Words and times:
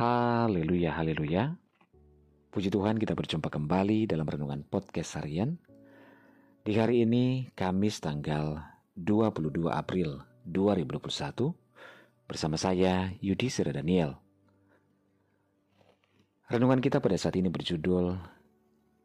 Haleluya, 0.00 0.96
haleluya. 0.96 1.60
Puji 2.48 2.72
Tuhan 2.72 2.96
kita 2.96 3.12
berjumpa 3.12 3.52
kembali 3.52 4.08
dalam 4.08 4.24
Renungan 4.24 4.64
Podcast 4.64 5.20
Harian. 5.20 5.60
Di 6.64 6.72
hari 6.80 7.04
ini, 7.04 7.52
Kamis 7.52 8.00
tanggal 8.00 8.64
22 8.96 9.68
April 9.68 10.24
2021, 10.48 11.52
bersama 12.24 12.56
saya 12.56 13.12
Yudi 13.20 13.52
Sira 13.52 13.76
Daniel. 13.76 14.16
Renungan 16.48 16.80
kita 16.80 17.04
pada 17.04 17.20
saat 17.20 17.36
ini 17.36 17.52
berjudul 17.52 18.16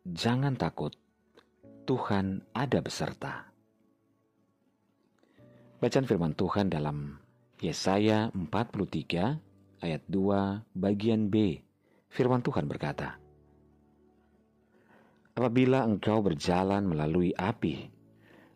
Jangan 0.08 0.56
takut, 0.56 0.96
Tuhan 1.84 2.40
ada 2.56 2.80
beserta. 2.80 3.52
Bacaan 5.84 6.08
firman 6.08 6.32
Tuhan 6.40 6.72
dalam 6.72 7.20
Yesaya 7.60 8.32
43 8.32 9.55
ayat 9.86 10.02
2 10.10 10.66
bagian 10.74 11.30
B, 11.30 11.62
firman 12.10 12.42
Tuhan 12.42 12.66
berkata, 12.66 13.22
Apabila 15.38 15.86
engkau 15.86 16.26
berjalan 16.26 16.88
melalui 16.90 17.36
api, 17.38 17.86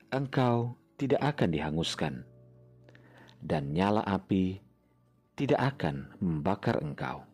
engkau 0.09 0.73
tidak 0.97 1.21
akan 1.35 1.49
dihanguskan, 1.53 2.13
dan 3.43 3.75
nyala 3.75 4.01
api 4.07 4.57
tidak 5.37 5.77
akan 5.77 6.09
membakar 6.17 6.81
engkau. 6.81 7.27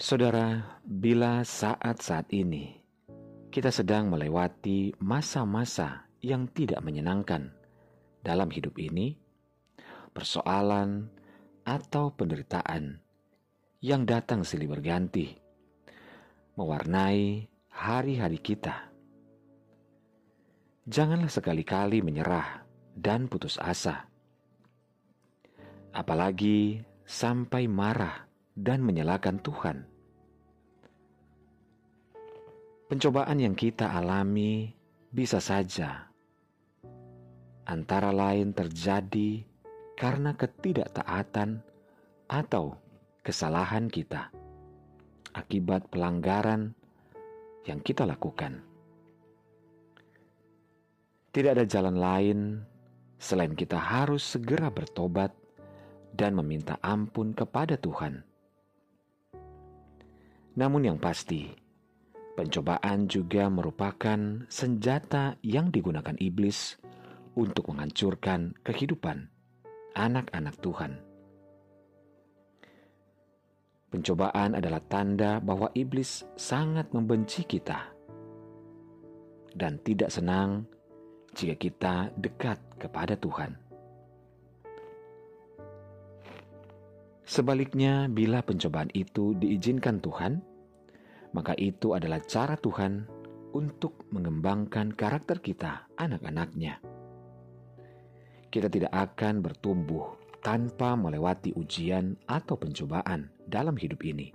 Saudara, 0.00 0.80
bila 0.80 1.44
saat-saat 1.44 2.32
ini 2.32 2.80
kita 3.52 3.68
sedang 3.68 4.08
melewati 4.08 4.96
masa-masa 5.04 6.08
yang 6.24 6.48
tidak 6.48 6.80
menyenangkan 6.80 7.52
dalam 8.24 8.48
hidup 8.48 8.80
ini, 8.80 9.20
persoalan 10.16 11.19
atau 11.70 12.10
penderitaan 12.10 12.98
yang 13.78 14.02
datang 14.02 14.42
silih 14.42 14.74
berganti, 14.74 15.38
mewarnai 16.58 17.46
hari-hari 17.70 18.42
kita. 18.42 18.90
Janganlah 20.90 21.30
sekali-kali 21.30 22.02
menyerah 22.02 22.66
dan 22.98 23.30
putus 23.30 23.54
asa, 23.62 24.10
apalagi 25.94 26.82
sampai 27.06 27.70
marah 27.70 28.26
dan 28.58 28.82
menyalahkan 28.82 29.38
Tuhan. 29.38 29.86
Pencobaan 32.90 33.38
yang 33.38 33.54
kita 33.54 33.94
alami 33.94 34.74
bisa 35.14 35.38
saja 35.38 36.10
antara 37.62 38.10
lain 38.10 38.50
terjadi 38.50 39.49
karena 40.00 40.32
ketidaktaatan 40.32 41.60
atau 42.24 42.72
kesalahan 43.20 43.92
kita 43.92 44.32
akibat 45.36 45.92
pelanggaran 45.92 46.72
yang 47.68 47.84
kita 47.84 48.08
lakukan. 48.08 48.64
Tidak 51.36 51.52
ada 51.52 51.68
jalan 51.68 52.00
lain 52.00 52.38
selain 53.20 53.52
kita 53.52 53.76
harus 53.76 54.24
segera 54.24 54.72
bertobat 54.72 55.36
dan 56.16 56.32
meminta 56.32 56.80
ampun 56.80 57.36
kepada 57.36 57.76
Tuhan. 57.76 58.24
Namun, 60.56 60.82
yang 60.88 60.98
pasti, 60.98 61.44
pencobaan 62.40 63.04
juga 63.04 63.52
merupakan 63.52 64.48
senjata 64.48 65.36
yang 65.44 65.68
digunakan 65.68 66.16
iblis 66.16 66.80
untuk 67.36 67.70
menghancurkan 67.70 68.58
kehidupan 68.64 69.30
anak-anak 69.94 70.56
Tuhan. 70.62 70.92
Pencobaan 73.90 74.54
adalah 74.54 74.78
tanda 74.86 75.42
bahwa 75.42 75.66
iblis 75.74 76.22
sangat 76.38 76.94
membenci 76.94 77.42
kita 77.42 77.90
dan 79.50 79.82
tidak 79.82 80.14
senang 80.14 80.62
jika 81.34 81.58
kita 81.58 81.94
dekat 82.14 82.58
kepada 82.78 83.18
Tuhan. 83.18 83.58
Sebaliknya, 87.26 88.06
bila 88.10 88.42
pencobaan 88.42 88.90
itu 88.94 89.34
diizinkan 89.38 90.02
Tuhan, 90.02 90.42
maka 91.34 91.54
itu 91.58 91.94
adalah 91.94 92.18
cara 92.26 92.58
Tuhan 92.58 93.06
untuk 93.54 94.06
mengembangkan 94.10 94.94
karakter 94.94 95.38
kita, 95.38 95.86
anak-anaknya 95.98 96.78
kita 98.50 98.66
tidak 98.66 98.90
akan 98.90 99.38
bertumbuh 99.46 100.18
tanpa 100.42 100.98
melewati 100.98 101.54
ujian 101.54 102.18
atau 102.26 102.58
pencobaan 102.58 103.30
dalam 103.46 103.78
hidup 103.78 104.02
ini. 104.02 104.34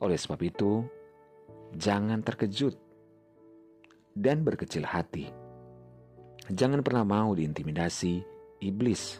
Oleh 0.00 0.16
sebab 0.16 0.40
itu, 0.46 0.86
jangan 1.74 2.22
terkejut 2.22 2.78
dan 4.14 4.46
berkecil 4.46 4.86
hati. 4.86 5.28
Jangan 6.46 6.80
pernah 6.86 7.02
mau 7.02 7.34
diintimidasi 7.34 8.22
iblis. 8.62 9.18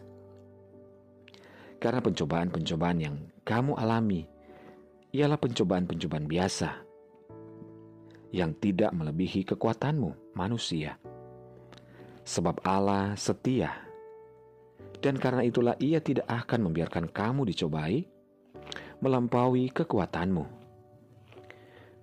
Karena 1.81 1.99
pencobaan-pencobaan 1.99 2.99
yang 3.01 3.15
kamu 3.41 3.73
alami 3.75 4.21
ialah 5.11 5.37
pencobaan-pencobaan 5.41 6.29
biasa 6.29 6.69
yang 8.31 8.55
tidak 8.61 8.93
melebihi 8.95 9.43
kekuatanmu 9.43 10.37
manusia 10.37 11.00
sebab 12.23 12.61
Allah 12.65 13.17
setia. 13.17 13.73
Dan 15.01 15.17
karena 15.17 15.41
itulah 15.41 15.73
ia 15.81 15.97
tidak 15.97 16.29
akan 16.29 16.69
membiarkan 16.69 17.09
kamu 17.09 17.49
dicobai 17.49 18.05
melampaui 19.01 19.73
kekuatanmu. 19.73 20.45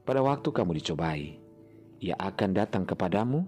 Pada 0.03 0.21
waktu 0.25 0.49
kamu 0.51 0.73
dicobai, 0.83 1.39
ia 2.03 2.17
akan 2.19 2.51
datang 2.51 2.83
kepadamu 2.83 3.47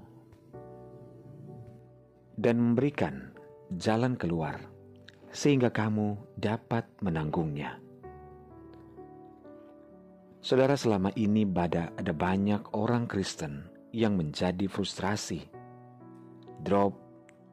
dan 2.38 2.62
memberikan 2.62 3.34
jalan 3.74 4.14
keluar 4.14 4.70
sehingga 5.34 5.70
kamu 5.70 6.14
dapat 6.38 6.86
menanggungnya. 7.02 7.78
Saudara, 10.40 10.72
selama 10.72 11.12
ini 11.20 11.44
pada 11.44 11.92
ada 12.00 12.16
banyak 12.16 12.72
orang 12.72 13.04
Kristen 13.04 13.68
yang 13.92 14.16
menjadi 14.16 14.70
frustrasi 14.70 15.59
drop, 16.60 16.96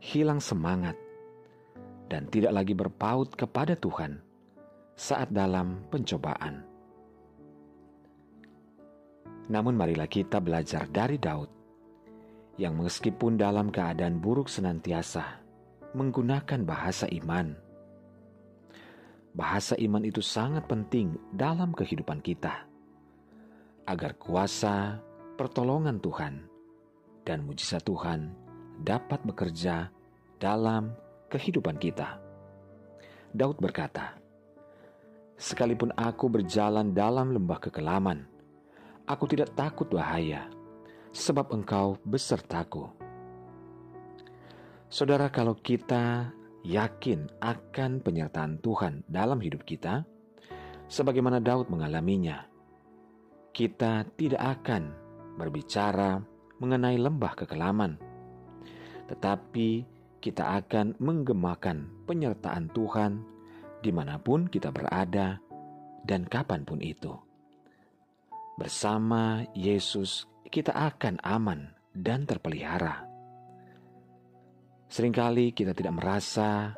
hilang 0.03 0.43
semangat, 0.43 0.95
dan 2.07 2.27
tidak 2.31 2.55
lagi 2.55 2.73
berpaut 2.75 3.31
kepada 3.35 3.75
Tuhan 3.75 4.19
saat 4.95 5.31
dalam 5.31 5.83
pencobaan. 5.91 6.63
Namun, 9.47 9.79
marilah 9.79 10.11
kita 10.11 10.43
belajar 10.43 10.91
dari 10.91 11.15
Daud, 11.15 11.47
yang 12.59 12.75
meskipun 12.75 13.39
dalam 13.39 13.71
keadaan 13.71 14.19
buruk 14.19 14.51
senantiasa 14.51 15.39
menggunakan 15.95 16.67
bahasa 16.67 17.07
iman. 17.07 17.55
Bahasa 19.37 19.77
iman 19.77 20.03
itu 20.03 20.19
sangat 20.19 20.65
penting 20.65 21.15
dalam 21.31 21.71
kehidupan 21.71 22.19
kita, 22.25 22.65
agar 23.87 24.17
kuasa 24.17 24.99
pertolongan 25.37 26.01
Tuhan 26.01 26.43
dan 27.23 27.45
mujizat 27.45 27.85
Tuhan 27.85 28.46
dapat 28.81 29.21
bekerja 29.25 29.89
dalam 30.37 30.93
kehidupan 31.27 31.77
kita. 31.81 32.21
Daud 33.33 33.59
berkata, 33.59 34.15
"Sekalipun 35.35 35.91
aku 35.93 36.31
berjalan 36.31 36.95
dalam 36.95 37.35
lembah 37.35 37.59
kekelaman, 37.59 38.25
aku 39.05 39.25
tidak 39.29 39.53
takut 39.53 39.89
bahaya, 39.91 40.47
sebab 41.11 41.51
Engkau 41.53 41.99
besertaku." 42.07 42.89
Saudara, 44.87 45.27
kalau 45.27 45.51
kita 45.59 46.31
yakin 46.63 47.27
akan 47.43 47.99
penyertaan 47.99 48.63
Tuhan 48.63 49.03
dalam 49.03 49.43
hidup 49.43 49.67
kita, 49.67 50.07
sebagaimana 50.87 51.43
Daud 51.43 51.67
mengalaminya, 51.67 52.47
kita 53.51 54.07
tidak 54.15 54.63
akan 54.63 54.95
berbicara 55.35 56.23
mengenai 56.63 56.97
lembah 56.97 57.35
kekelaman 57.35 58.06
tetapi 59.07 59.87
kita 60.19 60.59
akan 60.63 60.99
menggemakan 60.99 62.05
penyertaan 62.07 62.67
Tuhan 62.75 63.11
di 63.79 63.91
mana 63.93 64.19
pun 64.19 64.49
kita 64.49 64.73
berada 64.73 65.39
dan 66.03 66.25
kapan 66.27 66.67
pun 66.67 66.79
itu. 66.83 67.13
Bersama 68.57 69.45
Yesus, 69.53 70.25
kita 70.49 70.73
akan 70.73 71.21
aman 71.21 71.71
dan 71.93 72.25
terpelihara. 72.25 73.05
Seringkali 74.87 75.53
kita 75.53 75.75
tidak 75.75 75.99
merasa 75.99 76.73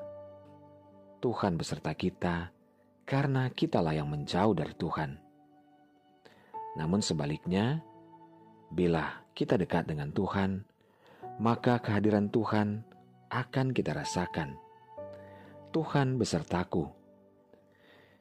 Tuhan 1.22 1.56
beserta 1.56 1.94
kita 1.94 2.52
karena 3.06 3.48
kitalah 3.54 3.96
yang 3.96 4.10
menjauh 4.10 4.54
dari 4.54 4.74
Tuhan. 4.76 5.12
Namun 6.78 7.02
sebaliknya, 7.02 7.82
bila 8.70 9.26
kita 9.34 9.58
dekat 9.58 9.90
dengan 9.90 10.14
Tuhan, 10.14 10.69
maka 11.40 11.80
kehadiran 11.80 12.28
Tuhan 12.28 12.84
akan 13.32 13.72
kita 13.72 13.96
rasakan. 13.96 14.60
Tuhan 15.72 16.20
besertaku. 16.20 16.92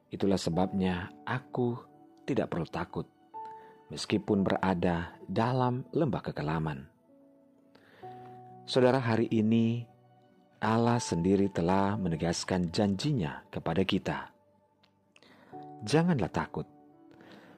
Itulah 0.09 0.39
sebabnya 0.39 1.11
aku 1.27 1.77
tidak 2.23 2.49
perlu 2.49 2.65
takut, 2.65 3.05
meskipun 3.91 4.41
berada 4.41 5.13
dalam 5.27 5.85
lembah 5.91 6.23
kekelaman. 6.31 6.87
Saudara, 8.65 9.01
hari 9.01 9.27
ini 9.33 9.83
Allah 10.63 11.01
sendiri 11.01 11.51
telah 11.51 11.99
menegaskan 11.99 12.71
janjinya 12.71 13.43
kepada 13.51 13.81
kita. 13.83 14.29
Janganlah 15.83 16.29
takut, 16.29 16.65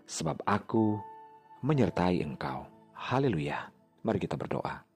sebab 0.08 0.40
aku 0.48 0.98
menyertai 1.62 2.24
engkau. 2.24 2.66
Haleluya. 2.96 3.70
Mari 4.02 4.18
kita 4.18 4.40
berdoa. 4.40 4.91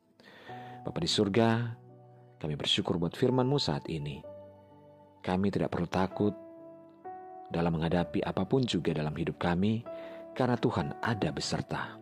Bapa 0.86 1.02
di 1.02 1.10
surga, 1.10 1.74
kami 2.38 2.54
bersyukur 2.54 3.02
buat 3.02 3.18
firman-Mu 3.18 3.58
saat 3.58 3.90
ini. 3.90 4.22
Kami 5.26 5.50
tidak 5.50 5.74
perlu 5.74 5.90
takut 5.90 6.38
dalam 7.50 7.74
menghadapi 7.74 8.22
apa 8.22 8.46
pun 8.46 8.62
juga 8.62 8.94
dalam 8.94 9.18
hidup 9.18 9.42
kami, 9.42 9.82
karena 10.38 10.54
Tuhan 10.54 10.94
ada 11.02 11.34
beserta. 11.34 11.98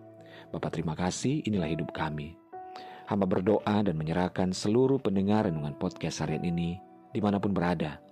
Bapak 0.52 0.76
terima 0.76 1.00
kasih, 1.00 1.48
inilah 1.48 1.72
hidup 1.72 1.96
kami. 1.96 2.36
Hamba 3.08 3.24
berdoa 3.24 3.88
dan 3.88 3.96
menyerahkan 3.96 4.52
seluruh 4.52 5.00
pendengar 5.00 5.48
renungan 5.48 5.80
podcast 5.80 6.20
harian 6.20 6.44
ini 6.44 6.76
di 7.16 7.24
mana 7.24 7.40
pun 7.40 7.56
berada, 7.56 8.04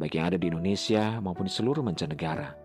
baik 0.00 0.16
yang 0.16 0.32
ada 0.32 0.40
di 0.40 0.48
Indonesia 0.48 1.20
maupun 1.20 1.44
di 1.44 1.52
seluruh 1.52 1.84
mancanegara. 1.84 2.56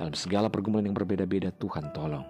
Dalam 0.00 0.16
segala 0.16 0.48
pergumulan 0.48 0.88
yang 0.88 0.96
berbeda-beda 0.96 1.52
Tuhan 1.52 1.92
tolong. 1.92 2.24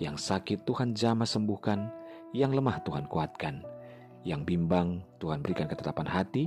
Yang 0.00 0.24
sakit 0.24 0.64
Tuhan 0.64 0.96
jamah 0.96 1.28
sembuhkan, 1.28 1.92
yang 2.32 2.56
lemah 2.56 2.80
Tuhan 2.80 3.04
kuatkan. 3.04 3.79
Yang 4.20 4.40
bimbang 4.44 5.00
Tuhan 5.16 5.40
berikan 5.40 5.64
ketetapan 5.64 6.08
hati, 6.08 6.44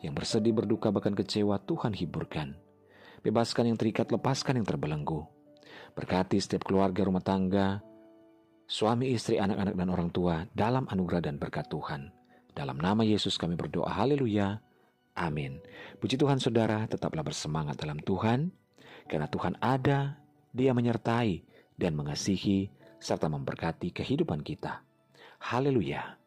yang 0.00 0.16
bersedih 0.16 0.52
berduka 0.52 0.88
bahkan 0.88 1.12
kecewa 1.12 1.60
Tuhan 1.64 1.92
hiburkan. 1.92 2.56
Bebaskan 3.22 3.70
yang 3.70 3.78
terikat, 3.78 4.10
lepaskan 4.10 4.58
yang 4.60 4.66
terbelenggu. 4.66 5.22
Berkati 5.92 6.40
setiap 6.40 6.66
keluarga 6.66 7.04
rumah 7.04 7.22
tangga, 7.22 7.84
suami 8.66 9.12
istri, 9.12 9.36
anak-anak 9.36 9.76
dan 9.76 9.88
orang 9.92 10.08
tua 10.10 10.48
dalam 10.56 10.88
anugerah 10.88 11.22
dan 11.30 11.36
berkat 11.36 11.68
Tuhan. 11.68 12.10
Dalam 12.52 12.80
nama 12.80 13.04
Yesus 13.04 13.36
kami 13.40 13.56
berdoa, 13.56 13.88
haleluya, 13.92 14.60
amin. 15.16 15.60
Puji 16.00 16.16
Tuhan 16.16 16.40
saudara, 16.40 16.84
tetaplah 16.88 17.24
bersemangat 17.24 17.80
dalam 17.80 18.00
Tuhan, 18.00 18.52
karena 19.08 19.28
Tuhan 19.28 19.56
ada, 19.60 20.20
dia 20.52 20.72
menyertai 20.76 21.44
dan 21.76 21.96
mengasihi 21.96 22.68
serta 23.00 23.28
memberkati 23.32 23.92
kehidupan 23.92 24.44
kita. 24.44 24.84
Haleluya. 25.42 26.21